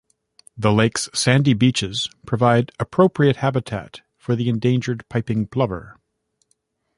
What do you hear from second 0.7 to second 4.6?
lake's sandy beaches provide appropriate habitat for the